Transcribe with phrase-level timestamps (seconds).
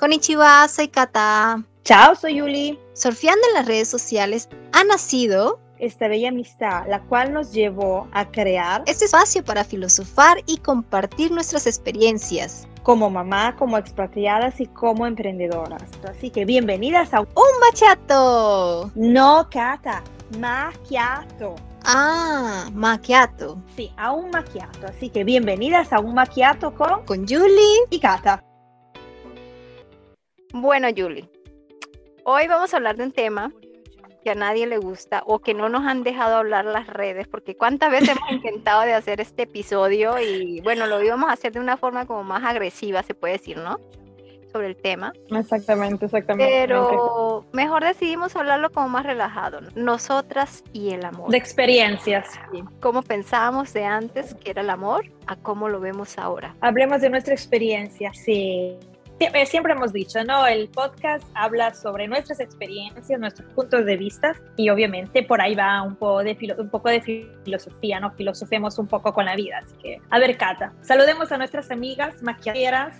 [0.00, 1.62] Konnichiwa, soy Kata.
[1.84, 2.78] Chao, soy Yuli.
[2.94, 8.24] Surfeando en las redes sociales ha nacido esta bella amistad, la cual nos llevó a
[8.30, 12.66] crear este espacio para filosofar y compartir nuestras experiencias.
[12.82, 15.90] Como mamá, como expatriadas y como emprendedoras.
[16.08, 18.90] Así que bienvenidas a un machato.
[18.94, 20.02] No, Kata,
[20.38, 21.56] macchiato.
[21.84, 23.62] Ah, macchiato.
[23.76, 24.86] Sí, a un macchiato.
[24.86, 27.04] Así que bienvenidas a un macchiato con...
[27.04, 28.42] Con Julie y Kata.
[30.52, 31.28] Bueno, Julie,
[32.24, 33.52] hoy vamos a hablar de un tema
[34.24, 37.56] que a nadie le gusta o que no nos han dejado hablar las redes, porque
[37.56, 41.60] cuántas veces hemos intentado de hacer este episodio y bueno, lo íbamos a hacer de
[41.60, 43.78] una forma como más agresiva, se puede decir, ¿no?
[44.52, 45.12] Sobre el tema.
[45.30, 46.52] Exactamente, exactamente.
[46.52, 51.30] Pero mejor decidimos hablarlo como más relajado, nosotras y el amor.
[51.30, 52.28] De experiencias.
[52.50, 52.64] Sí.
[52.80, 56.56] Cómo pensábamos de antes que era el amor a cómo lo vemos ahora.
[56.60, 58.76] Hablemos de nuestra experiencia, sí
[59.44, 60.46] siempre hemos dicho, ¿no?
[60.46, 65.82] El podcast habla sobre nuestras experiencias, nuestros puntos de vista y obviamente por ahí va
[65.82, 67.02] un poco de, un poco de
[67.44, 68.12] filosofía, ¿no?
[68.12, 69.58] Filosofemos un poco con la vida.
[69.58, 72.96] Así que, a ver, Cata, saludemos a nuestras amigas maquilladoras,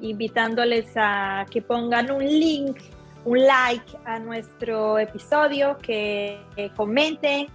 [0.00, 2.78] invitándoles a que pongan un link,
[3.24, 6.40] un like a nuestro episodio, que,
[6.74, 7.46] comenten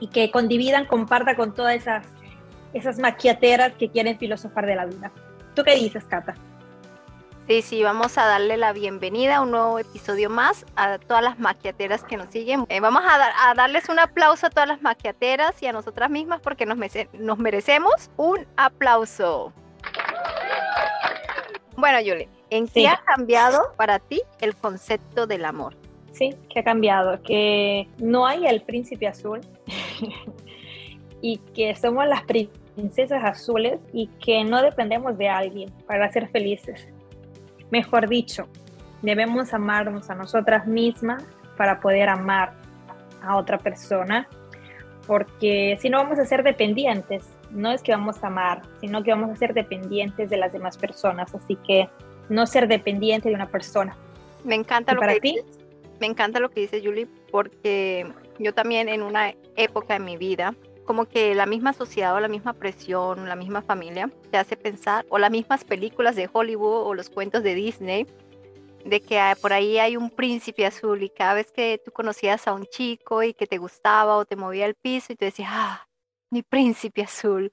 [0.00, 2.06] y que condividan, compartan con todas esas,
[2.74, 5.12] esas maquiateras que quieren filosofar de la vida.
[5.54, 6.34] ¿Tú qué dices, Cata?
[7.48, 11.38] Sí, sí, vamos a darle la bienvenida a un nuevo episodio más a todas las
[11.38, 12.66] maquiateras que nos siguen.
[12.68, 16.66] Eh, vamos a, darles un aplauso a todas las maquiateras y a nosotras mismas porque
[16.66, 16.76] nos,
[17.12, 19.52] nos merecemos un aplauso.
[21.76, 25.76] Bueno, Yuli, ¿en qué ha cambiado para ti el concepto del amor?
[26.10, 29.40] Sí, que ha cambiado, que no hay el príncipe azul
[31.20, 36.88] y que somos las princesas azules y que no dependemos de alguien para ser felices
[37.70, 38.48] Mejor dicho,
[39.02, 41.24] debemos amarnos a nosotras mismas
[41.56, 42.54] para poder amar
[43.22, 44.28] a otra persona,
[45.06, 49.10] porque si no vamos a ser dependientes, no es que vamos a amar, sino que
[49.10, 51.88] vamos a ser dependientes de las demás personas, así que
[52.28, 53.96] no ser dependiente de una persona.
[54.44, 55.40] Me encanta lo que ti?
[56.00, 58.06] me encanta lo que dice Julie, porque
[58.38, 60.54] yo también en una época de mi vida
[60.86, 65.04] como que la misma sociedad o la misma presión, la misma familia te hace pensar,
[65.10, 68.06] o las mismas películas de Hollywood o los cuentos de Disney,
[68.84, 72.54] de que por ahí hay un príncipe azul y cada vez que tú conocías a
[72.54, 75.88] un chico y que te gustaba o te movía el piso y tú decías, ah,
[76.30, 77.52] mi príncipe azul,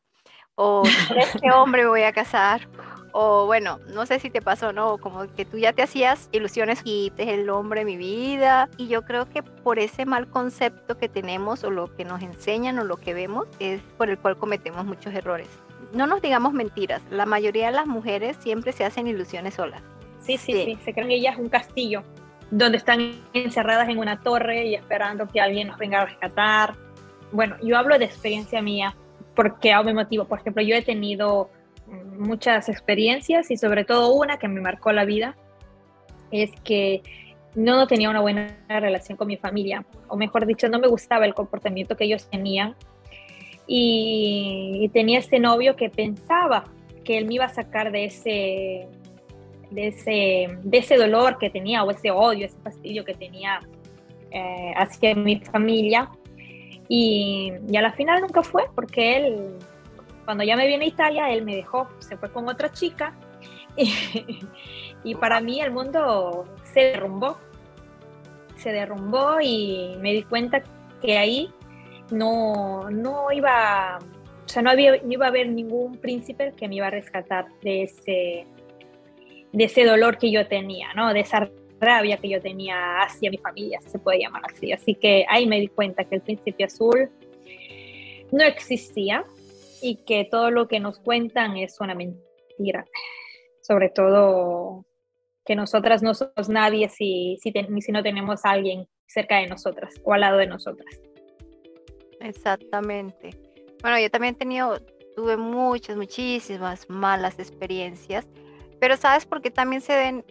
[0.56, 2.68] o con este hombre voy a casar,
[3.14, 4.97] o bueno, no sé si te pasó, ¿no?
[4.97, 8.69] Como que tú ya te hacías ilusiones y este es el hombre de mi vida.
[8.78, 12.80] Y yo creo que por ese mal concepto que tenemos o lo que nos enseñan
[12.80, 15.47] o lo que vemos es por el cual cometemos muchos errores.
[15.94, 19.84] No nos digamos mentiras, la mayoría de las mujeres siempre se hacen ilusiones solas.
[20.19, 22.02] Sí, sí, sí, se creen ellas un castillo
[22.50, 26.74] donde están encerradas en una torre y esperando que alguien nos venga a rescatar.
[27.31, 28.96] Bueno, yo hablo de experiencia mía
[29.35, 30.25] porque a mi motivo.
[30.25, 31.49] Por ejemplo, yo he tenido
[32.17, 35.35] muchas experiencias y sobre todo una que me marcó la vida
[36.31, 37.03] es que
[37.55, 41.33] no tenía una buena relación con mi familia, o mejor dicho, no me gustaba el
[41.33, 42.75] comportamiento que ellos tenían.
[43.67, 46.65] Y, tenía este novio que pensaba
[47.05, 48.88] que él me iba a sacar de ese,
[49.71, 53.59] de ese, de ese dolor que tenía, o ese odio, ese fastidio que tenía
[54.31, 56.09] eh, hacia mi familia.
[56.89, 59.57] Y, y a la final nunca fue, porque él
[60.25, 63.13] cuando ya me vine a Italia, él me dejó, se fue con otra chica
[65.03, 67.38] y, para mí el mundo se derrumbó.
[68.55, 70.63] Se derrumbó y me di cuenta
[71.01, 71.51] que ahí
[72.11, 74.00] no, no iba,
[74.45, 77.47] o sea, no, había, no iba a haber ningún príncipe que me iba a rescatar
[77.61, 78.47] de ese,
[79.51, 81.13] de ese dolor que yo tenía, ¿no?
[81.13, 81.50] De esa
[81.83, 84.71] rabia que yo tenía hacia mi familia, se puede llamar así.
[84.71, 87.09] Así que ahí me di cuenta que el príncipe azul
[88.31, 89.25] no existía
[89.81, 92.85] y que todo lo que nos cuentan es una mentira.
[93.61, 94.85] Sobre todo
[95.45, 99.94] que nosotras no somos nadie si, si, si no tenemos a alguien cerca de nosotras
[100.03, 101.00] o al lado de nosotras.
[102.19, 103.31] Exactamente.
[103.81, 104.79] Bueno, yo también he tenido,
[105.15, 108.25] tuve muchas, muchísimas malas experiencias,
[108.79, 110.25] pero ¿sabes por qué también se ven?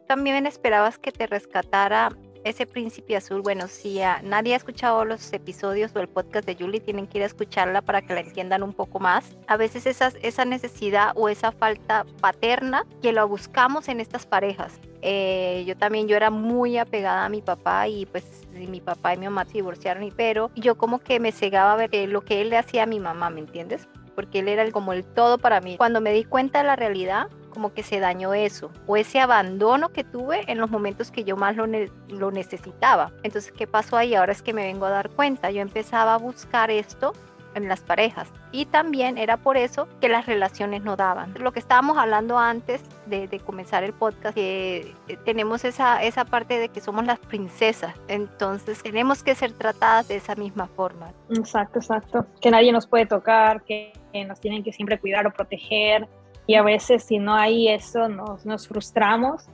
[0.00, 2.10] También esperabas que te rescatara
[2.44, 6.80] ese príncipe azul, bueno, si nadie ha escuchado los episodios o el podcast de Julie,
[6.80, 9.36] tienen que ir a escucharla para que la entiendan un poco más.
[9.46, 14.80] A veces esa necesidad o esa falta paterna que lo buscamos en estas parejas.
[15.02, 19.18] Eh, yo también, yo era muy apegada a mi papá y pues mi papá y
[19.18, 22.22] mi mamá se divorciaron, y, pero yo como que me cegaba a ver eh, lo
[22.22, 23.88] que él le hacía a mi mamá, ¿me entiendes?
[24.14, 25.76] Porque él era como el todo para mí.
[25.76, 29.90] Cuando me di cuenta de la realidad, como que se dañó eso, o ese abandono
[29.90, 31.66] que tuve en los momentos que yo más lo,
[32.08, 33.12] lo necesitaba.
[33.22, 34.14] Entonces, ¿qué pasó ahí?
[34.14, 37.12] Ahora es que me vengo a dar cuenta, yo empezaba a buscar esto
[37.54, 38.32] en las parejas.
[38.50, 41.34] Y también era por eso que las relaciones no daban.
[41.38, 46.58] Lo que estábamos hablando antes de, comenzar el podcast, que eh, tenemos esa, esa parte
[46.58, 51.12] de que somos las princesas, entonces tenemos que ser tratadas de esa misma forma.
[51.30, 52.26] Exacto, exacto.
[52.40, 53.92] Que nadie nos puede tocar, que
[54.26, 56.08] nos tienen que siempre cuidar o proteger.
[56.46, 59.44] Y a veces si no hay eso nos, nos frustramos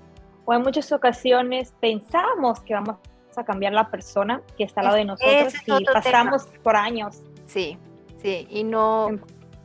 [0.44, 2.96] o en muchas ocasiones pensamos que vamos
[3.36, 7.22] a cambiar la persona que está al lado de nosotros y pasamos por años.
[7.46, 7.78] Sí,
[8.22, 9.10] Sí, y no,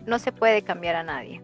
[0.06, 1.42] no se puede cambiar a nadie.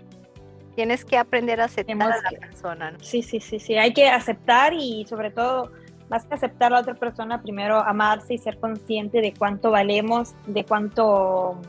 [0.75, 2.95] Tienes que aprender a aceptar a la persona.
[3.01, 3.75] Sí, sí, sí, sí.
[3.75, 5.71] Hay que aceptar y sobre todo,
[6.09, 10.35] más que aceptar a la otra persona, primero amarse y ser consciente de cuánto valemos,
[10.45, 11.59] de cuánto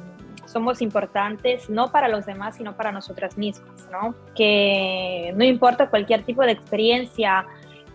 [0.51, 4.15] somos importantes, no para los demás, sino para nosotras mismas, ¿no?
[4.35, 7.47] Que no importa cualquier tipo de experiencia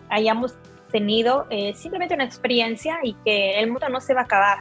[0.08, 0.54] hayamos
[0.90, 4.58] tenido, eh, simplemente una experiencia y que el mundo no se va a acabar,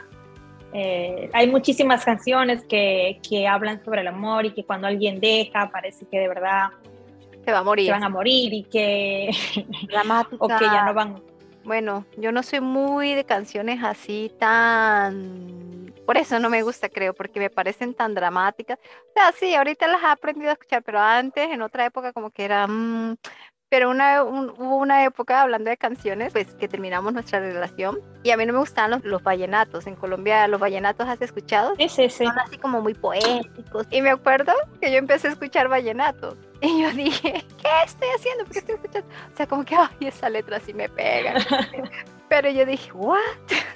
[0.74, 5.70] eh, hay muchísimas canciones que, que, hablan sobre el amor y que cuando alguien deja
[5.70, 6.72] parece que de verdad
[7.46, 7.86] se va a morir.
[7.86, 9.30] Se van a morir y que
[10.40, 11.22] o que ya no van.
[11.64, 17.14] Bueno, yo no soy muy de canciones así tan por eso no me gusta, creo,
[17.14, 18.80] porque me parecen tan dramáticas.
[18.80, 22.30] O sea, sí, ahorita las he aprendido a escuchar, pero antes, en otra época, como
[22.30, 23.16] que era, mm,
[23.70, 28.38] pero una, hubo una época hablando de canciones, pues que terminamos nuestra relación y a
[28.38, 29.88] mí no me gustaban los, los vallenatos.
[29.88, 31.76] En Colombia, ¿los vallenatos has escuchado?
[31.78, 32.26] Sí, sí, sí.
[32.26, 33.88] Son así como muy poéticos.
[33.90, 38.46] Y me acuerdo que yo empecé a escuchar vallenatos y yo dije, ¿qué estoy haciendo?
[38.46, 39.08] ¿Por qué estoy escuchando?
[39.34, 41.36] O sea, como que, ay, esa letra sí me pega.
[42.30, 43.20] Pero yo dije, ¿what?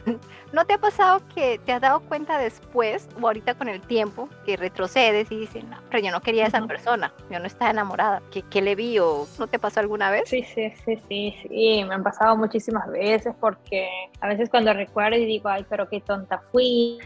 [0.51, 4.29] ¿No te ha pasado que te has dado cuenta después o ahorita con el tiempo
[4.47, 7.69] que retrocedes y dices, no, pero yo no quería a esa persona, yo no estaba
[7.69, 8.23] enamorada?
[8.31, 10.23] ¿Qué, ¿Qué, le vi o no te pasó alguna vez?
[10.25, 13.87] Sí, sí, sí, sí, sí, me han pasado muchísimas veces porque
[14.21, 16.97] a veces cuando recuerdo y digo, ay, pero qué tonta fui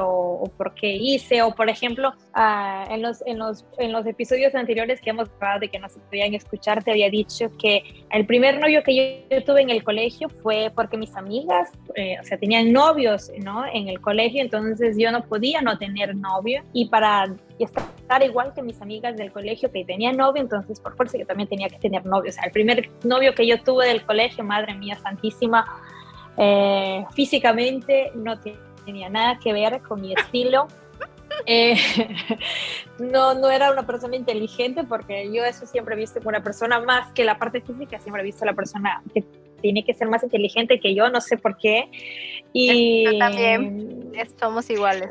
[0.00, 4.06] o, o por qué hice, o por ejemplo, uh, en, los, en, los, en los
[4.06, 8.06] episodios anteriores que hemos hablado de que no se podían escuchar, te había dicho que
[8.10, 8.96] el primer novio que
[9.28, 12.86] yo, yo tuve en el colegio fue porque mis amigas, eh, o sea, tenían no
[12.86, 13.66] novios, ¿no?
[13.66, 18.62] En el colegio, entonces yo no podía no tener novio y para estar igual que
[18.62, 22.06] mis amigas del colegio que tenían novio, entonces por fuerza yo también tenía que tener
[22.06, 22.30] novio.
[22.30, 25.66] O sea, el primer novio que yo tuve del colegio, madre mía santísima,
[26.36, 28.38] eh, físicamente no
[28.84, 30.68] tenía nada que ver con mi estilo.
[31.44, 31.76] Eh,
[32.98, 36.80] no, no era una persona inteligente porque yo eso siempre he visto como una persona
[36.80, 39.22] más que la parte física, siempre he visto la persona que
[39.60, 41.88] tiene que ser más inteligente que yo, no sé por qué.
[42.52, 45.10] Y yo también, somos iguales.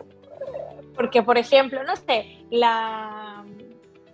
[0.95, 3.45] Porque, por ejemplo, no sé, la...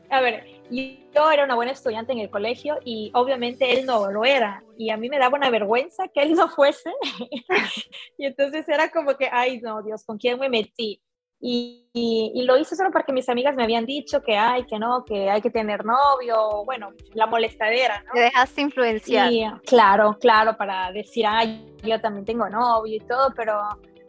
[0.10, 4.26] A ver, yo era una buena estudiante en el colegio y obviamente él no lo
[4.26, 4.64] era.
[4.78, 6.92] Y a mí me daba una vergüenza que él no fuese.
[8.18, 11.02] y entonces era como que, ay, no, Dios, ¿con quién me metí?
[11.42, 15.04] Y, y, lo hice solo porque mis amigas me habían dicho que hay, que no,
[15.04, 18.14] que hay que tener novio, bueno, la molestadera, ¿no?
[18.14, 19.32] Te dejaste influenciar.
[19.66, 23.60] claro, claro, para decir, ay, yo también tengo novio y todo, pero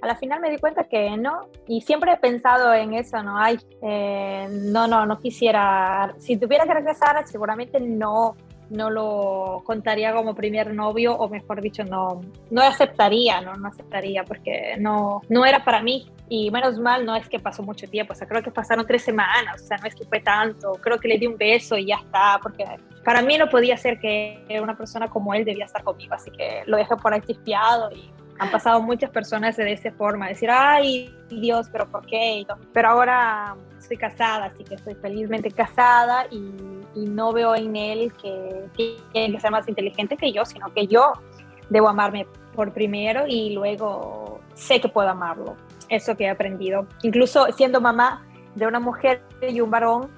[0.02, 3.38] a la final me di cuenta que no, y siempre he pensado en eso, ¿no?
[3.38, 8.36] Ay, eh, no, no, no quisiera, si tuviera que regresar, seguramente no,
[8.72, 13.54] no lo contaría como primer novio, o mejor dicho, no, no aceptaría, ¿no?
[13.54, 17.62] No aceptaría, porque no, no era para mí y menos mal no es que pasó
[17.62, 20.20] mucho tiempo, o sea, creo que pasaron tres semanas, o sea, no es que fue
[20.20, 22.64] tanto, creo que le di un beso y ya está, porque
[23.04, 26.62] para mí no podía ser que una persona como él debía estar conmigo, así que
[26.64, 31.14] lo dejé por ahí chispeado y han pasado muchas personas de esa forma, decir, ay
[31.28, 32.46] Dios, pero ¿por qué?
[32.72, 36.40] Pero ahora estoy casada, así que estoy felizmente casada y,
[36.94, 40.86] no veo en él que, que tiene que ser más inteligente que yo, sino que
[40.86, 41.12] yo
[41.70, 45.56] debo amarme por primero y luego sé que puedo amarlo
[45.88, 46.86] eso que he aprendido.
[47.02, 50.10] Incluso siendo mamá de una mujer y un varón,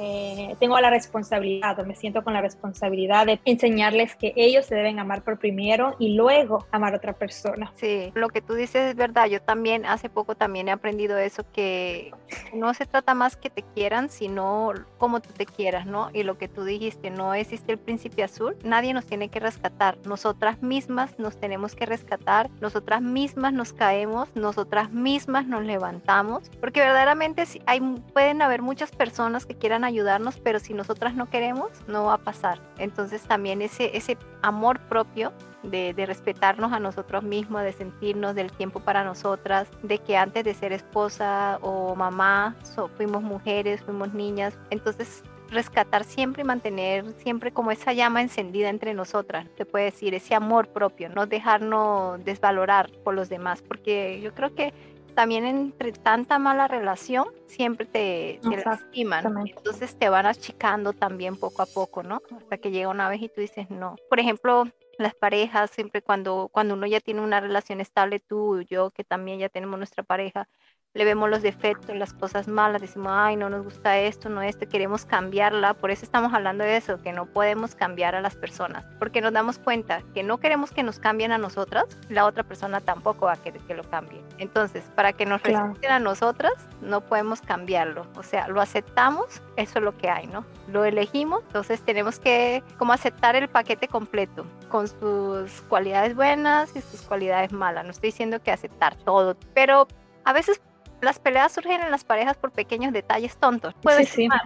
[0.00, 4.74] eh, tengo la responsabilidad, o me siento con la responsabilidad de enseñarles que ellos se
[4.74, 7.72] deben amar por primero y luego amar a otra persona.
[7.76, 9.26] Sí, lo que tú dices es verdad.
[9.26, 12.12] Yo también hace poco también he aprendido eso que
[12.54, 16.10] no se trata más que te quieran, sino como tú te quieras, ¿no?
[16.12, 18.56] Y lo que tú dijiste, no existe el príncipe azul.
[18.64, 19.98] Nadie nos tiene que rescatar.
[20.04, 22.48] Nosotras mismas nos tenemos que rescatar.
[22.60, 24.28] Nosotras mismas nos caemos.
[24.34, 26.50] Nosotras mismas nos levantamos.
[26.60, 27.80] Porque verdaderamente hay,
[28.12, 32.18] pueden haber muchas personas que quieran ayudarnos, pero si nosotras no queremos, no va a
[32.18, 32.60] pasar.
[32.78, 35.32] Entonces también ese, ese amor propio
[35.62, 40.54] de, respetarnos a nosotros mismos, de sentirnos del tiempo para nosotras, de que antes de
[40.54, 42.56] ser esposa o mamá
[42.96, 44.58] fuimos mujeres, fuimos niñas.
[44.70, 50.14] Entonces rescatar siempre y mantener siempre como esa llama encendida entre nosotras, se puede decir,
[50.14, 54.72] ese amor propio, no dejarnos desvalorar por los demás, porque yo creo que
[55.20, 61.60] también entre tanta mala relación siempre te, te lastiman, entonces te van achicando también poco
[61.60, 62.22] a poco, ¿no?
[62.38, 63.96] Hasta que llega una vez y tú dices no.
[64.08, 64.64] Por ejemplo,
[64.96, 69.04] las parejas, siempre cuando, cuando uno ya tiene una relación estable, tú y yo, que
[69.04, 70.48] también ya tenemos nuestra pareja,
[70.92, 74.68] le vemos los defectos, las cosas malas, decimos, ay, no nos gusta esto, no esto,
[74.68, 75.74] queremos cambiarla.
[75.74, 79.32] Por eso estamos hablando de eso, que no podemos cambiar a las personas, porque nos
[79.32, 83.34] damos cuenta que no queremos que nos cambien a nosotras, la otra persona tampoco va
[83.34, 84.20] a querer que lo cambie.
[84.38, 88.04] Entonces, para que nos respeten a nosotras, no podemos cambiarlo.
[88.16, 90.44] O sea, lo aceptamos, eso es lo que hay, ¿no?
[90.66, 96.80] Lo elegimos, entonces tenemos que como aceptar el paquete completo, con sus cualidades buenas y
[96.80, 97.84] sus cualidades malas.
[97.84, 99.86] No estoy diciendo que aceptar todo, pero
[100.24, 100.60] a veces
[101.00, 103.74] las peleas surgen en las parejas por pequeños detalles tontos.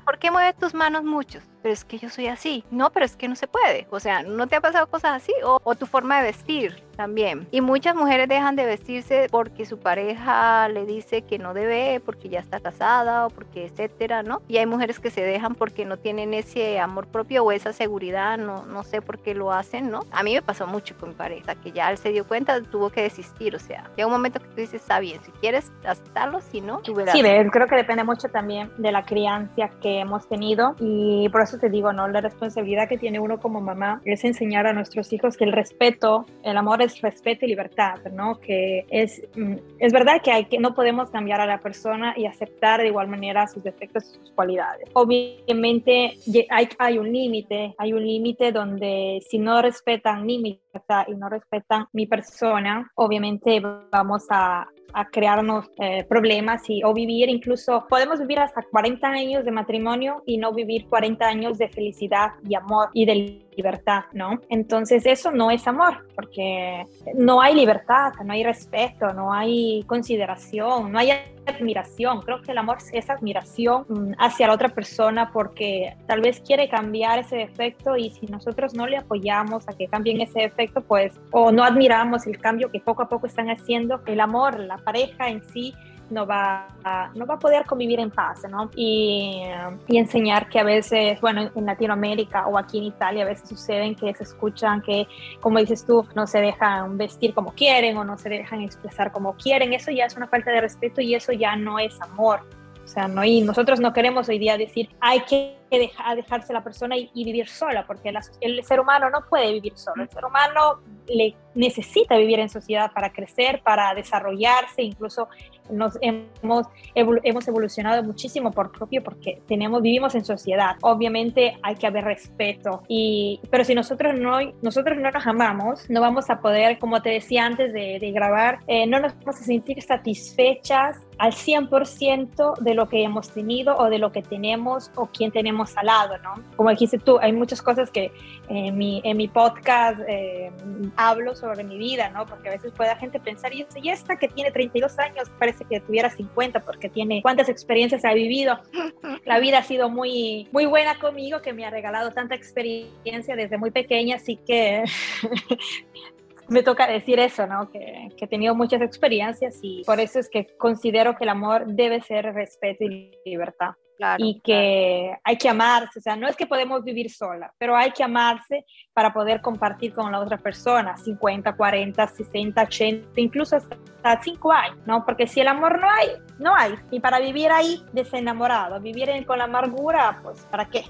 [0.05, 1.43] ¿Por qué mueve tus manos muchos?
[1.63, 2.65] Pero es que yo soy así.
[2.71, 3.87] No, pero es que no se puede.
[3.91, 5.33] O sea, ¿no te ha pasado cosas así?
[5.43, 7.47] O, tu forma de vestir también.
[7.51, 12.29] Y muchas mujeres dejan de vestirse porque su pareja le dice que no debe, porque
[12.29, 14.43] ya está casada o porque etcétera, ¿no?
[14.49, 18.39] Y hay mujeres que se dejan porque no tienen ese amor propio o esa seguridad,
[18.39, 20.01] no, no sé por qué lo hacen, ¿no?
[20.11, 22.91] A mí me pasó mucho con mi pareja, que ya él se dio cuenta, tuvo
[22.91, 26.41] que desistir, o sea, llega un momento que tú dices, está bien, si quieres aceptarlo,
[26.41, 27.15] si no, tú verás.
[27.15, 31.59] Sí, creo que depende mucho también de la crianza que hemos tenido y por eso
[31.59, 32.09] te digo, ¿no?
[32.09, 36.27] La responsabilidad que tiene uno como mamá es enseñar a nuestros hijos que el respeto,
[36.43, 38.39] el amor es respeto y libertad, ¿no?
[38.41, 42.27] Que es, mm, es verdad que, hay que no podemos cambiar a la persona y
[42.27, 44.89] aceptar de igual manera sus defectos y sus cualidades.
[44.93, 46.17] Obviamente
[46.51, 50.61] hay, hay un límite, hay un límite donde si no respetan mi
[51.07, 57.29] y no respetan mi persona, obviamente vamos a, a crearnos eh, problemas y, o vivir
[57.29, 62.31] incluso, podemos vivir hasta 40 años de matrimonio y no vivir 40 años de felicidad
[62.49, 64.41] y amor y de libertad, ¿no?
[64.49, 70.93] Entonces eso no es amor, porque no hay libertad, no hay respeto, no hay consideración,
[70.93, 71.11] no hay
[71.47, 72.23] admiración.
[72.23, 76.69] Creo que el amor es admiración mm, hacia la otra persona porque tal vez quiere
[76.69, 81.21] cambiar ese defecto y si nosotros no le apoyamos a que cambien ese defecto, pues,
[81.31, 85.29] o no admiramos el cambio que poco a poco están haciendo, el amor, la pareja
[85.29, 85.75] en sí
[86.11, 88.71] no va, a, no va a poder convivir en paz, ¿no?
[88.77, 89.43] Y,
[89.89, 93.95] y, enseñar que a veces, bueno, en Latinoamérica o aquí en Italia a veces suceden
[93.95, 95.07] que se escuchan que,
[95.41, 99.35] como dices tú, no se dejan vestir como quieren o no se dejan expresar como
[99.35, 99.73] quieren.
[99.73, 102.41] Eso ya es una falta de respeto y eso ya no es amor.
[102.85, 106.63] O sea, no, y nosotros no queremos hoy día decir hay que dejar, dejarse la
[106.63, 110.03] persona y, vivir sola, porque el ser humano no puede vivir solo.
[110.03, 115.29] El ser humano le necesita vivir en sociedad para crecer, para desarrollarse, incluso
[115.71, 120.77] nos hemos, hemos evolucionado muchísimo por propio porque tenemos, vivimos en sociedad.
[120.83, 126.01] Obviamente hay que haber respeto, y, pero si nosotros no, nosotros no nos amamos, no
[126.01, 129.45] vamos a poder, como te decía antes de, de grabar, eh, no nos vamos a
[129.45, 135.07] sentir satisfechas al 100% de lo que hemos tenido o de lo que tenemos o
[135.07, 136.35] quien tenemos al lado, ¿no?
[136.57, 138.13] Como dijiste tú, hay muchas cosas que
[138.49, 140.51] en mi, en mi podcast eh,
[140.97, 142.27] hablo sobre mi vida, ¿no?
[142.27, 145.65] Porque a veces puede la gente pensar, y, y esta que tiene 32 años parece
[145.65, 148.59] que tuviera 50 porque tiene cuántas experiencias ha vivido.
[149.25, 153.59] La vida ha sido muy, muy buena conmigo, que me ha regalado tanta experiencia desde
[153.59, 154.85] muy pequeña, así que
[156.49, 157.71] me toca decir eso, ¿no?
[157.71, 161.67] Que, que, he tenido muchas experiencias y por eso es que considero que el amor
[161.67, 163.75] debe ser respeto y libertad.
[164.19, 167.93] Y que hay que amarse, o sea, no es que podemos vivir sola, pero hay
[167.93, 174.23] que amarse para poder compartir con la otra persona, 50, 40, 60, 80, incluso hasta
[174.23, 175.05] 5 años, ¿no?
[175.05, 176.09] Porque si el amor no hay,
[176.39, 176.75] no hay.
[176.91, 180.85] Y para vivir ahí desenamorado, vivir con la amargura, pues ¿para qué?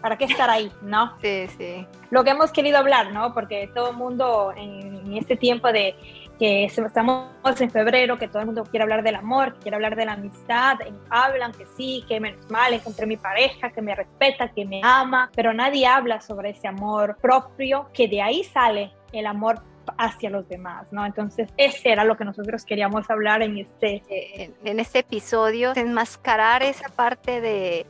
[0.00, 1.16] ¿Para qué estar ahí, no?
[1.20, 1.86] Sí, sí.
[2.10, 3.34] Lo que hemos querido hablar, ¿no?
[3.34, 5.94] Porque todo el mundo en, este tiempo de
[6.38, 7.28] que estamos
[7.58, 10.12] en febrero, que todo el mundo quiere hablar del amor, que quiere hablar de la
[10.12, 10.76] amistad,
[11.10, 15.30] hablan que sí, que menos mal, encontré mi pareja, que me respeta, que me ama,
[15.34, 19.62] pero nadie habla sobre ese amor propio, que de ahí sale el amor
[19.96, 21.04] hacia los demás, ¿no?
[21.06, 24.02] Entonces, ese era lo que nosotros queríamos hablar en este...
[24.10, 27.86] En, en este episodio, enmascarar esa parte de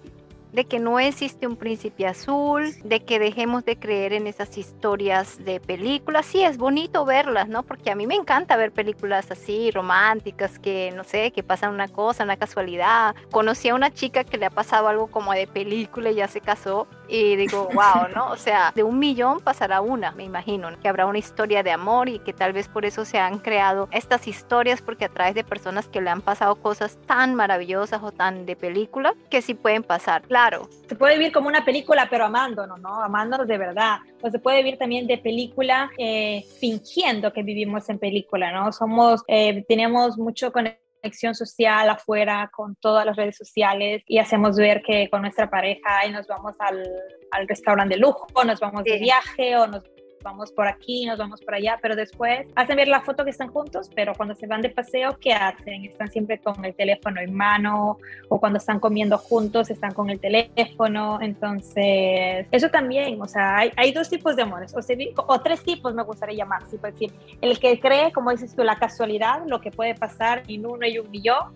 [0.52, 5.44] de que no existe un príncipe azul, de que dejemos de creer en esas historias
[5.44, 6.26] de películas.
[6.26, 7.62] Sí, es bonito verlas, ¿no?
[7.62, 11.88] Porque a mí me encanta ver películas así, románticas, que no sé, que pasan una
[11.88, 13.14] cosa, una casualidad.
[13.30, 16.40] Conocí a una chica que le ha pasado algo como de película y ya se
[16.40, 18.30] casó y digo, wow, ¿no?
[18.30, 22.08] O sea, de un millón pasará una, me imagino, que habrá una historia de amor
[22.08, 25.44] y que tal vez por eso se han creado estas historias porque a través de
[25.44, 29.82] personas que le han pasado cosas tan maravillosas o tan de película que sí pueden
[29.82, 30.68] pasar, claro.
[30.88, 33.02] Se puede vivir como una película pero amándonos, ¿no?
[33.02, 33.98] Amándonos de verdad.
[34.22, 38.72] O se puede vivir también de película eh, fingiendo que vivimos en película, ¿no?
[38.72, 40.66] Somos, eh, tenemos mucho con
[41.00, 46.06] conexión social afuera con todas las redes sociales y hacemos ver que con nuestra pareja
[46.06, 46.82] y nos vamos al,
[47.30, 49.84] al restaurante de lujo, nos vamos de viaje o nos
[50.28, 53.48] vamos por aquí, nos vamos por allá, pero después hacen ver la foto que están
[53.48, 55.84] juntos, pero cuando se van de paseo, ¿qué hacen?
[55.84, 60.20] Están siempre con el teléfono en mano o cuando están comiendo juntos están con el
[60.20, 64.80] teléfono, entonces eso también, o sea, hay, hay dos tipos de amores, o,
[65.26, 68.64] o tres tipos me gustaría llamar, si puedo decir, el que cree, como dices tú,
[68.64, 71.54] la casualidad, lo que puede pasar en uno y un millón,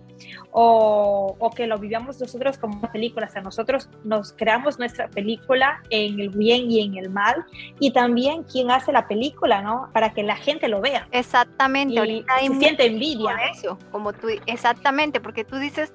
[0.50, 5.08] o, o, que lo vivamos nosotros como una película, o sea, nosotros nos creamos nuestra
[5.08, 7.44] película en el bien y en el mal,
[7.78, 9.88] y también quién hace la película, ¿no?
[9.92, 11.06] Para que la gente lo vea.
[11.10, 13.36] Exactamente, y ahorita se siente envidia.
[13.52, 15.92] Eso, como tú, exactamente, porque tú dices,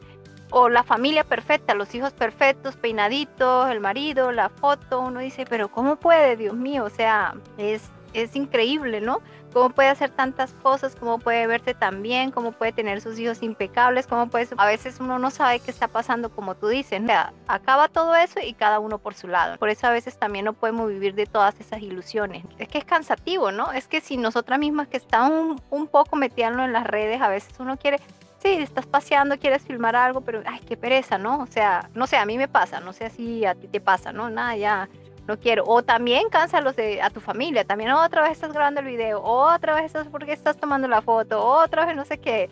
[0.50, 5.70] o la familia perfecta, los hijos perfectos, peinaditos, el marido, la foto, uno dice, pero
[5.70, 6.86] ¿cómo puede, Dios mío?
[6.86, 7.90] O sea, es,
[8.24, 9.22] es increíble, ¿no?
[9.58, 13.42] cómo puede hacer tantas cosas, cómo puede verse tan bien, cómo puede tener sus hijos
[13.42, 14.48] impecables, cómo puede...
[14.56, 17.02] A veces uno no sabe qué está pasando, como tú dices.
[17.02, 19.58] O sea, acaba todo eso y cada uno por su lado.
[19.58, 22.46] Por eso a veces también no podemos vivir de todas esas ilusiones.
[22.60, 23.72] Es que es cansativo, ¿no?
[23.72, 27.54] Es que si nosotras mismas que estamos un, poco metiendo en las redes, a veces
[27.60, 28.00] uno quiere
[28.40, 31.40] sí, estás paseando, quieres filmar algo, pero ay, qué pereza, ¿no?
[31.40, 34.14] O sea, no sé, a mí me pasa, no sé si a ti te pasa,
[34.14, 34.30] ¿no?
[34.30, 34.90] Nada, ya
[35.28, 35.64] no quiero.
[35.66, 39.76] O también cánsalos de, a tu familia, también otra vez estás grabando el video, otra
[39.76, 42.50] vez estás porque estás tomando la foto, otra vez no sé qué.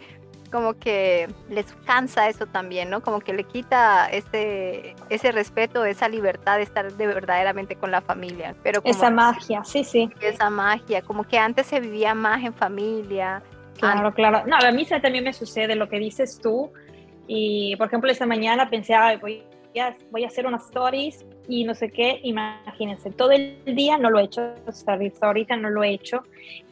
[0.51, 3.01] Como que les cansa eso también, ¿no?
[3.01, 7.99] Como que le quita ese, ese respeto, esa libertad de estar de verdaderamente con la
[8.01, 8.55] familia.
[8.63, 10.09] Pero esa magia, sí, sí.
[10.21, 13.41] Esa magia, como que antes se vivía más en familia.
[13.77, 14.43] Claro, claro.
[14.45, 16.71] No, a mí también me sucede lo que dices tú.
[17.27, 19.43] Y, por ejemplo, esta mañana pensé, Ay, voy
[20.09, 24.19] voy a hacer unas stories y no sé qué, imagínense, todo el día no lo
[24.19, 26.23] he hecho, hasta ahorita no lo he hecho.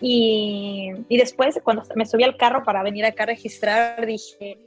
[0.01, 4.57] Y, y después, cuando me subí al carro para venir acá a registrar, dije,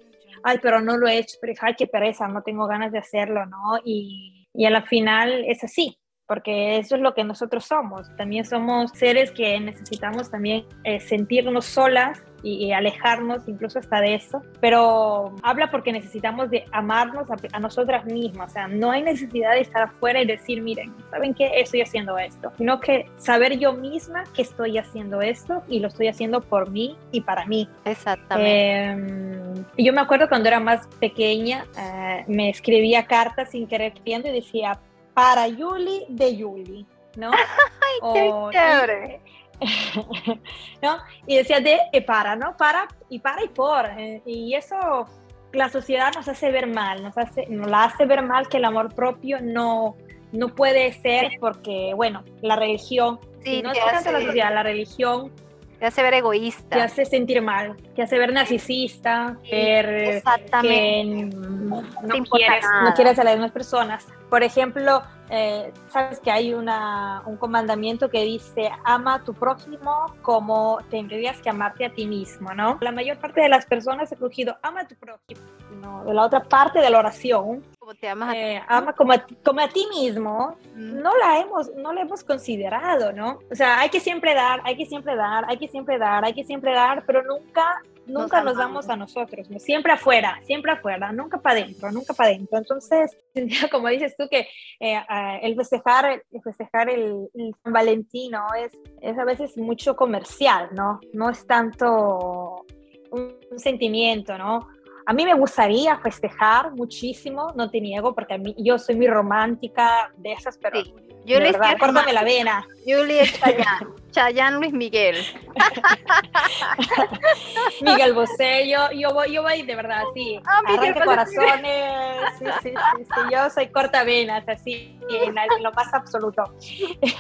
[0.42, 2.99] ay, pero no lo he hecho, pero dije, ay, qué pereza, no tengo ganas de
[2.99, 3.79] hacerlo, ¿no?
[3.85, 8.15] Y, y a la final es así, porque eso es lo que nosotros somos.
[8.17, 14.43] También somos seres que necesitamos también eh, sentirnos solas y, alejarnos incluso hasta de eso,
[14.61, 19.61] pero habla porque necesitamos de amarnos a, nosotras mismas, o sea, no hay necesidad de
[19.61, 21.51] estar afuera y decir, miren, ¿saben qué?
[21.61, 26.09] Estoy haciendo esto, sino que saber yo misma que estoy haciendo esto y lo estoy
[26.09, 27.69] haciendo por mí y para mí.
[27.85, 29.65] Exactamente.
[29.79, 34.29] Eh, yo me acuerdo cuando era más pequeña, eh, me escribía cartas sin querer viendo
[34.29, 34.79] y decía,
[35.16, 37.31] para Yuli de Yuli, ¿no?
[37.33, 39.20] ¡Ay, qué chévere!
[40.83, 40.98] ¿no?
[41.26, 42.55] Y decía de y para, ¿no?
[42.59, 43.87] Para y para y por.
[43.98, 45.07] Eh, y eso
[45.52, 48.66] la sociedad nos hace ver mal, nos, hace, nos la hace ver mal que el
[48.66, 49.96] amor propio no,
[50.33, 55.33] no puede ser porque, bueno, la religión, sí, no es tanto la sociedad, la religión
[55.79, 56.76] te hace ver egoísta.
[56.76, 60.22] Te hace sentir mal, te hace ver narcisista, ver
[60.61, 61.83] que no,
[62.31, 64.07] quieres, no quieres a las demás personas.
[64.31, 70.15] Por ejemplo, eh, sabes que hay una, un comandamiento que dice ama a tu prójimo
[70.23, 72.79] como tendrías que amarte a ti mismo, ¿no?
[72.81, 75.41] La mayor parte de las personas ha cogido ama a tu prójimo,
[75.81, 76.05] ¿no?
[76.05, 77.62] de la otra parte de la oración.
[77.87, 81.72] Como te amas a eh, ama como a, como a ti mismo, no la hemos,
[81.77, 83.38] no la hemos considerado, ¿no?
[83.49, 86.35] O sea, hay que siempre dar, hay que siempre dar, hay que siempre dar, hay
[86.35, 91.38] que siempre dar, pero nunca nunca nos, damos a nosotros, siempre afuera, siempre afuera, nunca
[91.38, 92.59] para adentro, nunca para adentro.
[92.59, 93.16] Entonces,
[93.70, 94.49] como dices tú, que
[94.81, 95.01] eh,
[95.42, 97.29] el festejar, el, festejar el,
[97.62, 100.99] San Valentino es, es a veces mucho comercial, ¿no?
[101.12, 102.66] No es tanto
[103.12, 104.66] un, sentimiento, ¿no?
[105.09, 109.07] A mí me gustaría festejar muchísimo, no te niego, porque a mí, yo soy muy
[109.07, 110.83] romántica de esas, pero
[111.25, 112.66] yo le verdad, córtame la vena.
[112.85, 113.95] Julie Chayán.
[114.11, 115.16] Chayán Luis Miguel.
[117.83, 120.40] Miguel Bosé, yo, yo, voy, yo voy de verdad, sí.
[120.45, 122.33] Ah, Miguel corazones.
[122.38, 126.42] Sí, sí, sí, sí, Yo soy corta venas, así, en, lo más absoluto.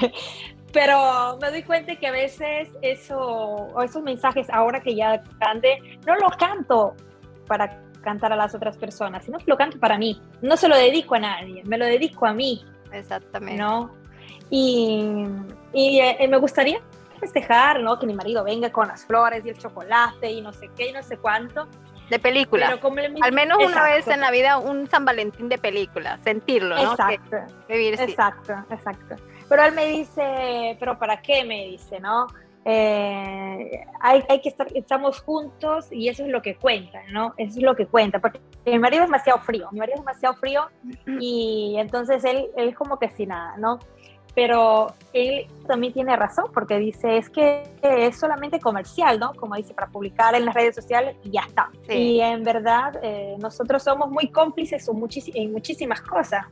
[0.72, 6.16] Pero me doy cuenta que a veces eso, esos mensajes, ahora que ya grande, no
[6.16, 6.96] lo canto
[7.46, 10.20] para cantar a las otras personas, sino que lo canto para mí.
[10.42, 12.64] No se lo dedico a nadie, me lo dedico a mí.
[12.92, 13.60] Exactamente.
[13.60, 13.90] ¿No?
[14.50, 15.26] Y,
[15.72, 16.80] y eh, me gustaría
[17.18, 17.98] festejar, ¿no?
[17.98, 20.92] Que mi marido venga con las flores y el chocolate y no sé qué y
[20.92, 21.66] no sé cuánto.
[22.10, 22.78] De película.
[23.22, 26.92] Al menos una vez en la vida un San Valentín de película, sentirlo, ¿no?
[26.92, 27.36] Exacto.
[27.68, 29.16] Exacto, exacto.
[29.48, 31.44] Pero él me dice, pero ¿para qué?
[31.44, 32.28] Me dice, ¿no?
[32.68, 37.32] Eh, hay, hay, que estar, estamos juntos y eso es lo que cuenta, ¿no?
[37.36, 40.34] Eso es lo que cuenta, porque mi marido es demasiado frío, mi marido es demasiado
[40.34, 40.62] frío
[41.20, 43.78] y entonces él, él como que sin nada, ¿no?
[44.34, 49.32] Pero él también tiene razón porque dice, es que es solamente comercial, ¿no?
[49.34, 51.70] Como dice, para publicar en las redes sociales y ya está.
[51.88, 54.88] Y en verdad eh, nosotros somos muy cómplices
[55.34, 56.44] en muchísimas cosas.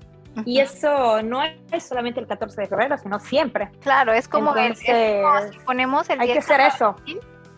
[0.44, 3.70] Y eso no es solamente el 14 de febrero, sino siempre.
[3.80, 4.74] Claro, es como, el,
[5.64, 6.96] ponemos el hay que hacer eso.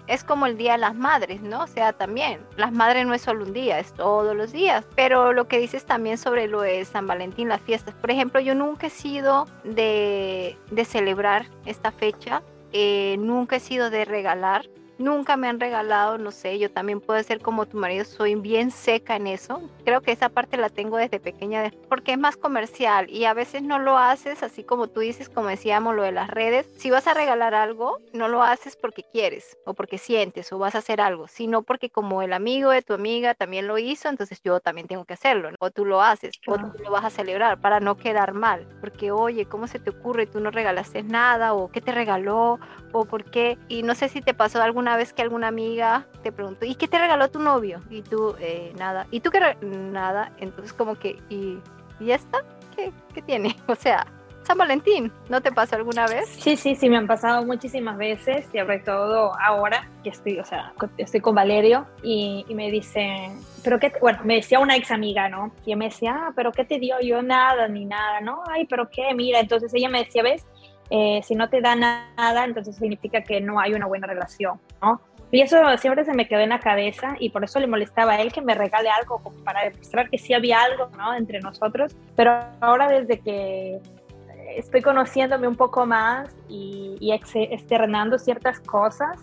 [0.07, 1.65] Es como el Día de las Madres, ¿no?
[1.65, 4.87] O sea, también, las madres no es solo un día, es todos los días.
[4.95, 7.93] Pero lo que dices también sobre lo de San Valentín, las fiestas.
[7.95, 13.91] Por ejemplo, yo nunca he sido de, de celebrar esta fecha, eh, nunca he sido
[13.91, 14.67] de regalar
[14.99, 18.71] nunca me han regalado, no sé, yo también puedo ser como tu marido, soy bien
[18.71, 19.63] seca en eso.
[19.85, 23.63] Creo que esa parte la tengo desde pequeña porque es más comercial y a veces
[23.63, 26.67] no lo haces así como tú dices, como decíamos lo de las redes.
[26.77, 30.75] Si vas a regalar algo, no lo haces porque quieres o porque sientes o vas
[30.75, 34.41] a hacer algo, sino porque como el amigo de tu amiga también lo hizo, entonces
[34.43, 35.51] yo también tengo que hacerlo.
[35.61, 38.67] O tú lo haces o tú lo vas a celebrar para no quedar mal.
[38.81, 40.27] Porque oye, ¿cómo se te ocurre?
[40.27, 42.59] Tú no regalaste nada o qué te regaló
[42.99, 43.59] o por qué.
[43.69, 46.77] Y no sé si te pasó alguna una vez que alguna amiga te preguntó, ¿y
[46.77, 47.81] qué te regaló tu novio?
[47.91, 49.07] Y tú, eh, nada.
[49.11, 49.41] ¿Y tú qué?
[49.63, 50.31] Nada.
[50.39, 51.59] Entonces como que, ¿y,
[51.99, 52.39] ¿y esta?
[52.77, 53.57] ¿Qué, ¿Qué tiene?
[53.67, 54.07] O sea,
[54.47, 56.29] San Valentín, ¿no te pasó alguna vez?
[56.29, 60.45] Sí, sí, sí, me han pasado muchísimas veces, y sobre todo ahora que estoy, o
[60.45, 63.33] sea, estoy con Valerio y, y, me dice,
[63.65, 65.51] pero qué, bueno, me decía una ex amiga, ¿no?
[65.65, 67.01] Y me decía, ah, pero ¿qué te dio?
[67.01, 68.45] Yo nada, ni nada, ¿no?
[68.49, 70.47] Ay, pero qué, mira, entonces ella me decía, ¿ves?
[70.91, 75.01] Eh, si no te da nada, entonces significa que no hay una buena relación, ¿no?
[75.33, 78.21] Y eso siempre se me quedó en la cabeza y por eso le molestaba a
[78.21, 81.15] él que me regale algo como para demostrar que sí había algo, ¿no?
[81.15, 81.97] Entre nosotros.
[82.15, 83.81] Pero ahora desde que
[84.57, 89.19] estoy conociéndome un poco más y, y externando ciertas cosas,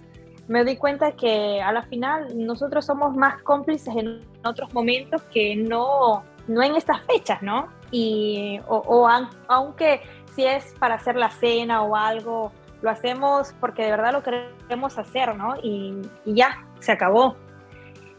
[0.48, 5.56] me doy cuenta que a la final nosotros somos más cómplices en otros momentos que
[5.56, 7.70] no, no en estas fechas, ¿no?
[7.92, 9.08] Y, o, o
[9.48, 10.02] aunque
[10.36, 14.98] si es para hacer la cena o algo, lo hacemos porque de verdad lo queremos
[14.98, 15.56] hacer, ¿no?
[15.64, 17.36] Y, ya, se acabó.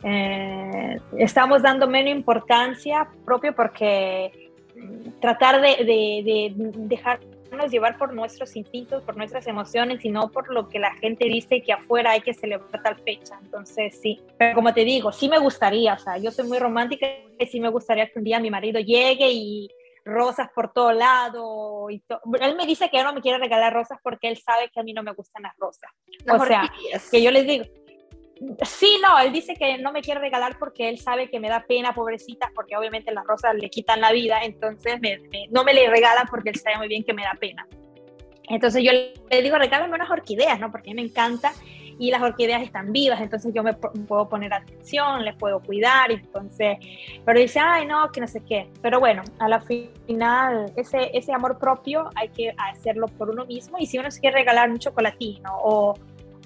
[0.02, 9.02] Eh, estamos dando menos importancia propio porque mm, tratar de, dejarnos llevar por nuestros instintos,
[9.02, 12.34] por nuestras emociones y no por lo que la gente dice que afuera hay que
[12.34, 13.38] celebrar tal fecha.
[13.42, 17.06] Entonces, sí, pero como te digo, sí me gustaría, o sea, yo soy muy romántica
[17.38, 19.68] y sí me gustaría que un día mi marido llegue y
[20.04, 21.90] rosas por todo lado.
[21.90, 22.02] Y
[22.40, 24.92] él me dice que no me quiere regalar rosas porque él sabe que a mí
[24.92, 25.90] no me gustan las rosas.
[26.30, 26.70] o sea,
[27.10, 27.64] que yo les digo,
[28.62, 31.64] sí, no, él dice que no me quiere regalar porque él sabe que me da
[31.66, 35.00] pena, pobrecita, porque obviamente las rosas le quitan la vida, entonces
[35.50, 37.66] no me le regala porque él sabe muy bien que me da pena.
[38.48, 40.70] Entonces yo le digo, regálame unas orquídeas, ¿no?
[40.70, 41.52] Porque a mí me encanta
[41.98, 46.78] y las orquídeas están vivas, entonces yo me puedo poner atención, les puedo cuidar, entonces,
[47.24, 48.70] pero dice, ay, no, que no sé qué.
[48.82, 53.78] Pero bueno, a la final, ese, ese amor propio hay que hacerlo por uno mismo
[53.78, 55.94] y si uno se quiere regalar un chocolatino o,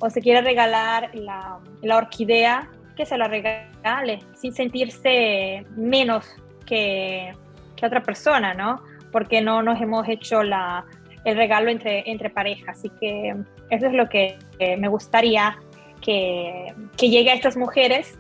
[0.01, 6.27] o se quiere regalar la, la orquídea, que se la regale sin sentirse menos
[6.67, 7.33] que,
[7.77, 8.83] que otra persona, ¿no?
[9.13, 10.85] Porque no nos hemos hecho la,
[11.29, 12.79] el regalo entre, entre parejas.
[12.79, 13.35] Así que
[13.71, 15.59] eso es lo que me gustaría
[16.01, 18.19] que, que llegue a estas mujeres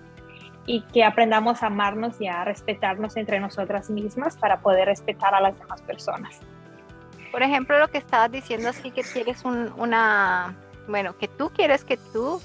[0.68, 5.40] y que aprendamos a amarnos y a respetarnos entre nosotras mismas para poder respetar a
[5.40, 6.40] las demás personas.
[7.33, 11.97] Por ejemplo, lo que estabas diciendo así que quieres una, bueno, que tú quieres que
[11.97, 12.40] tu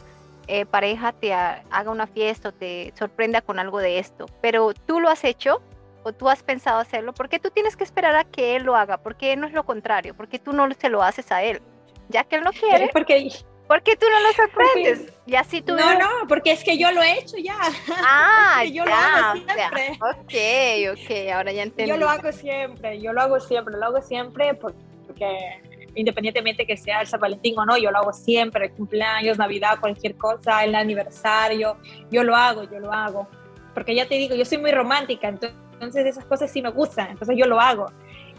[0.47, 4.99] eh, pareja te haga una fiesta o te sorprenda con algo de esto, pero tú
[4.99, 5.61] lo has hecho
[6.03, 8.75] o tú has pensado hacerlo, ¿por qué tú tienes que esperar a que él lo
[8.75, 8.97] haga?
[8.97, 10.13] ¿Por qué no es lo contrario?
[10.13, 11.61] ¿Por qué tú no se lo haces a él?
[12.09, 12.89] Ya que él no quiere.
[12.93, 13.29] Porque
[13.67, 15.13] ¿Por qué tú no lo sorprendes?
[15.25, 17.57] y así tú no, no, porque es que yo lo he hecho ya.
[18.05, 19.99] Ah, yo lo hago siempre.
[20.01, 21.89] ok, ok, ahora ya entendí.
[21.89, 25.61] Yo lo hago siempre, yo lo hago siempre, lo hago siempre porque
[25.95, 29.79] independientemente que sea el San Valentín o no, yo lo hago siempre, el cumpleaños, Navidad,
[29.79, 31.77] cualquier cosa, el aniversario,
[32.11, 33.27] yo lo hago, yo lo hago.
[33.73, 37.11] Porque ya te digo, yo soy muy romántica, entonces entonces esas cosas sí me gustan,
[37.11, 37.91] entonces yo lo hago.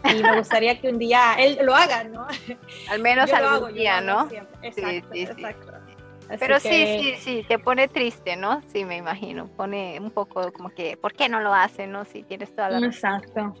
[0.03, 2.27] Y me gustaría que un día él lo haga, ¿no?
[2.89, 4.27] Al menos algún día, ¿no?
[4.61, 5.73] Exacto, sí, sí, exacto.
[6.39, 8.61] Pero sí, sí, sí, te pone triste, ¿no?
[8.67, 9.47] Sí, me imagino.
[9.47, 12.03] Pone un poco como que, ¿por qué no lo hace, no?
[12.05, 12.85] Si tienes toda la...
[12.85, 13.53] Exacto.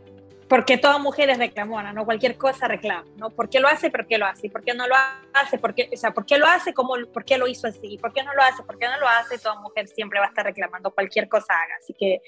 [0.47, 2.05] Porque toda mujer es reclamona, ¿no?
[2.05, 3.31] Cualquier cosa reclama, ¿no?
[3.31, 3.89] ¿Por qué lo hace?
[3.89, 4.49] ¿Por qué lo hace?
[4.49, 4.95] ¿Por qué no lo
[5.33, 5.57] hace?
[5.57, 6.73] ¿Por qué, o sea, ¿por qué lo hace?
[6.73, 7.97] ¿Cómo, ¿Por qué lo hizo así?
[7.97, 8.61] ¿Por qué no lo hace?
[8.63, 9.39] ¿Por qué no lo hace?
[9.39, 12.21] Toda mujer siempre va a estar reclamando cualquier cosa haga, así que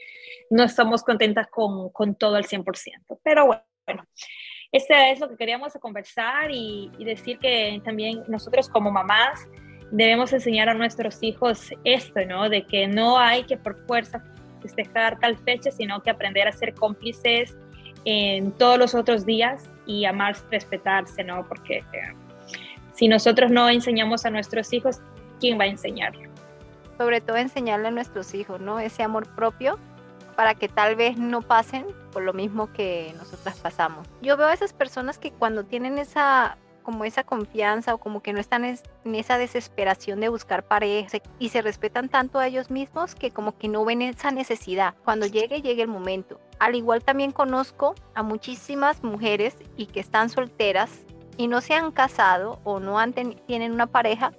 [0.50, 3.20] no estamos contentas con, con todo al 100%.
[3.24, 4.04] Pero bueno,
[4.72, 9.48] este es lo que queríamos conversar y, y decir que también nosotros como mamás
[9.92, 12.50] debemos enseñar a nuestros hijos esto, ¿no?
[12.50, 14.24] De que no hay que por fuerza
[14.62, 17.56] festejar tal fecha, sino que aprender a ser cómplices
[18.06, 21.48] en todos los otros días y amarse, respetarse, ¿no?
[21.48, 22.14] Porque eh,
[22.94, 25.00] si nosotros no enseñamos a nuestros hijos,
[25.40, 26.30] ¿quién va a enseñarlo?
[26.98, 28.80] Sobre todo enseñarle a nuestros hijos, ¿no?
[28.80, 29.78] Ese amor propio
[30.36, 34.08] para que tal vez no pasen por lo mismo que nosotras pasamos.
[34.22, 36.58] Yo veo a esas personas que cuando tienen esa
[36.88, 38.80] como esa confianza o como que no están en
[39.14, 43.68] esa desesperación de buscar pareja y se respetan tanto a ellos mismos que como que
[43.68, 44.96] no ven esa necesidad.
[45.04, 46.40] Cuando llegue, llegue el momento.
[46.60, 50.90] Al igual también conozco a muchísimas mujeres y que están solteras
[51.36, 54.32] y no se han casado o no han tienen una pareja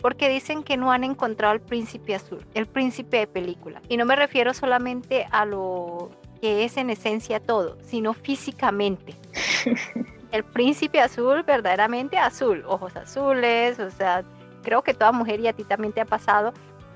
[0.00, 3.80] porque dicen que no han encontrado al príncipe azul, el príncipe de película.
[3.88, 9.14] Y no me refiero solamente a lo que es en esencia todo, sino físicamente.
[10.34, 14.24] el príncipe azul, verdaderamente azul, ojos azules, o sea,
[14.64, 16.52] creo que toda mujer y a ti también te ha pasado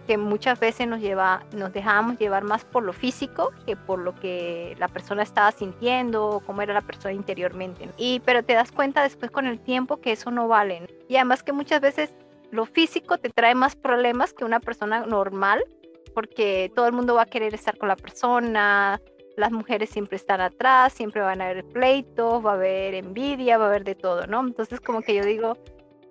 [0.09, 4.13] que muchas veces nos lleva, nos dejábamos llevar más por lo físico que por lo
[4.17, 7.89] que la persona estaba sintiendo o cómo era la persona interiormente.
[7.97, 10.89] Y pero te das cuenta después con el tiempo que eso no vale.
[11.09, 12.17] Y además que muchas veces
[12.51, 15.63] lo físico te trae más problemas que una persona normal,
[16.13, 19.01] porque todo el mundo va a querer estar con la persona,
[19.39, 23.67] las mujeres siempre están atrás, siempre van a haber pleitos, va a haber envidia, va
[23.67, 24.41] a haber de todo, ¿no?
[24.41, 25.57] Entonces como que yo digo,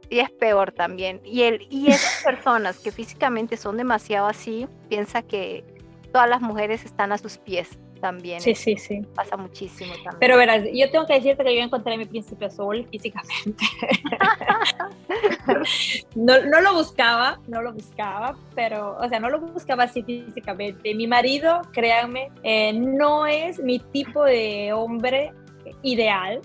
[0.09, 1.21] y es peor también.
[1.23, 5.63] Y, el, y esas personas que físicamente son demasiado así, piensa que
[6.11, 8.41] todas las mujeres están a sus pies también.
[8.41, 9.01] Sí, sí, sí.
[9.15, 10.17] Pasa muchísimo también.
[10.19, 13.65] Pero verás, yo tengo que decirte que yo encontré mi príncipe azul físicamente.
[16.15, 20.93] no, no, lo buscaba, no lo buscaba, pero, o sea, no lo buscaba así físicamente.
[20.95, 25.33] Mi marido, créanme, eh, no es mi tipo de hombre
[25.81, 26.41] ideal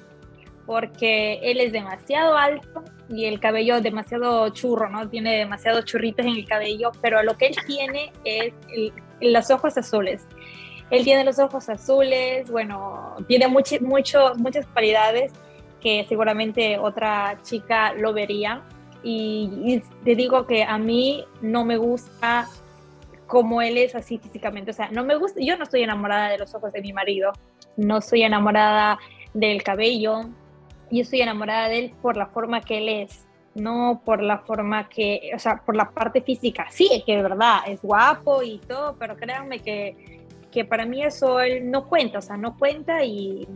[0.66, 5.08] porque él es demasiado alto y el cabello demasiado churro, ¿no?
[5.08, 8.54] Tiene demasiados churritos en el cabello, pero lo que él tiene es
[9.20, 10.26] los ojos azules.
[10.92, 15.32] Él tiene los ojos azules, bueno, tiene mucho, mucho, muchas cualidades
[15.80, 18.62] que seguramente otra chica lo vería.
[19.02, 22.46] Y, te digo que a mí no me gusta
[23.26, 24.72] como él es así físicamente.
[24.72, 27.32] O sea, no me gusta, yo no estoy enamorada de los ojos de mi marido,
[27.78, 28.98] no estoy enamorada
[29.32, 30.24] del cabello,
[30.90, 34.90] yo estoy enamorada de él por la forma que él es, no por la forma
[34.90, 36.66] que, o sea, por la parte física.
[36.70, 40.21] Sí, que de verdad es guapo y todo, pero créanme que
[40.52, 43.48] que para mí eso él no cuenta, o sea, no cuenta y,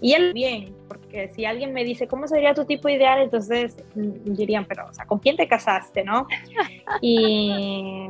[0.00, 3.20] y él bien, porque si alguien me dice, ¿cómo sería tu tipo ideal?
[3.20, 6.26] Entonces mm, dirían, pero, o sea, ¿con quién te casaste, no?
[7.00, 8.08] Y,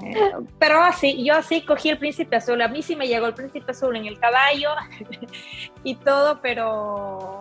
[0.59, 3.71] pero así, yo así cogí el príncipe azul, a mí sí me llegó el príncipe
[3.71, 4.71] azul en el caballo
[5.85, 7.32] y todo, pero,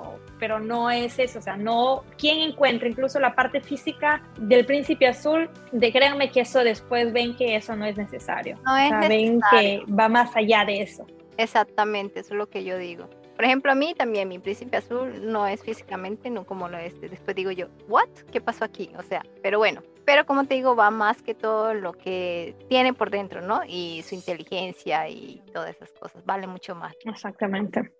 [0.41, 5.05] pero no es eso, o sea, no, ¿quién encuentra incluso la parte física del príncipe
[5.05, 5.47] azul?
[5.71, 8.57] De créanme que eso después ven que eso no es necesario.
[8.65, 11.05] No es ven que va más allá de eso.
[11.37, 13.07] Exactamente, eso es lo que yo digo.
[13.35, 16.99] Por ejemplo, a mí también mi príncipe azul no es físicamente, no como lo es.
[16.99, 18.09] Después digo yo, ¿what?
[18.31, 18.89] ¿Qué pasó aquí?
[18.97, 22.93] O sea, pero bueno, pero como te digo, va más que todo lo que tiene
[22.93, 23.61] por dentro, ¿no?
[23.67, 26.95] Y su inteligencia y todas esas cosas, vale mucho más.
[27.05, 27.91] Exactamente.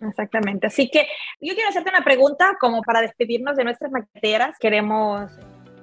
[0.00, 0.66] Exactamente.
[0.66, 1.06] Así que
[1.40, 4.56] yo quiero hacerte una pregunta como para despedirnos de nuestras maqueteras.
[4.58, 5.30] Queremos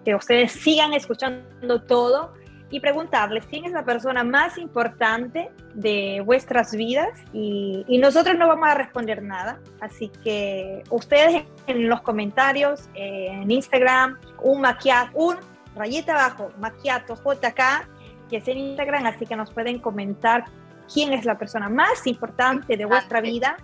[0.04, 2.34] que ustedes sigan escuchando todo
[2.70, 8.70] y preguntarles quién es la persona más importante de vuestras vidas y, nosotros no vamos
[8.70, 9.60] a responder nada.
[9.80, 15.38] Así que ustedes en los comentarios, en Instagram, un maquiato, un
[15.76, 20.46] rayita abajo, maquiato JK, que es en Instagram, así que nos pueden comentar
[20.94, 23.58] quién es la persona más importante de vuestra vida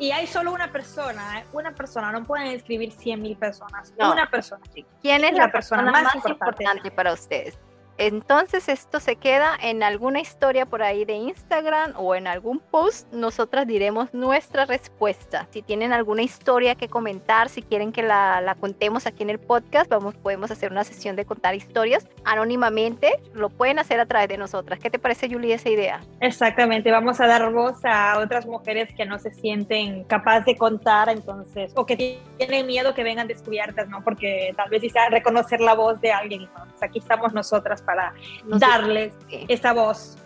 [0.00, 1.44] y hay solo una persona, ¿eh?
[1.52, 4.62] una persona, no pueden escribir 100 mil personas, una persona.
[5.02, 7.58] ¿Quién es la, persona, más, importante para ustedes?
[8.00, 13.06] Entonces esto se queda en alguna historia por ahí de Instagram o en algún post.
[13.12, 15.46] Nosotras diremos nuestra respuesta.
[15.50, 19.90] Si tienen alguna historia que comentar, si quieren que la, contemos aquí en el podcast,
[19.90, 23.20] vamos, podemos hacer una sesión de contar historias anónimamente.
[23.34, 24.78] Lo pueden hacer a través de nosotras.
[24.78, 26.00] ¿Qué te parece, Julie, esa idea?
[26.20, 26.90] Exactamente.
[26.90, 31.70] Vamos a dar voz a otras mujeres que no se sienten capaces de contar, entonces,
[31.76, 34.02] o que tienen miedo que vengan descubiertas, ¿no?
[34.02, 36.44] Porque tal vez quizá reconocer la voz de alguien.
[36.44, 39.12] Entonces, aquí estamos nosotras para Nos darles
[39.48, 40.16] esa voz.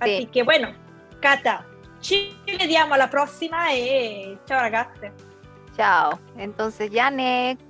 [0.00, 0.72] Así que bueno,
[1.20, 1.64] Cata,
[2.00, 5.12] ci vediamo alla prossima e eh, ciao ragazze.
[5.74, 7.65] Ciao, entonces Janek.